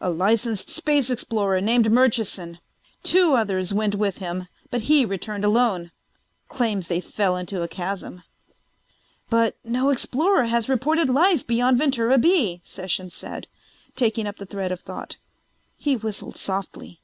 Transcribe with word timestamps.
"A 0.00 0.10
licensed 0.10 0.70
space 0.70 1.10
explorer 1.10 1.60
named 1.60 1.90
Murchison. 1.90 2.60
Two 3.02 3.34
others 3.34 3.74
went 3.74 3.96
with 3.96 4.18
him 4.18 4.46
but 4.70 4.82
he 4.82 5.04
returned 5.04 5.44
alone. 5.44 5.90
Claims 6.48 6.86
they 6.86 7.00
fell 7.00 7.36
into 7.36 7.62
a 7.62 7.66
chasm." 7.66 8.22
"But 9.28 9.56
no 9.64 9.90
explorer 9.90 10.44
has 10.44 10.68
reported 10.68 11.10
life 11.10 11.44
beyond 11.44 11.78
Ventura 11.78 12.16
B," 12.16 12.60
Sessions 12.62 13.12
said, 13.14 13.48
taking 13.96 14.24
up 14.28 14.36
the 14.36 14.46
thread 14.46 14.70
of 14.70 14.82
thought. 14.82 15.16
He 15.76 15.96
whistled 15.96 16.36
softly. 16.36 17.00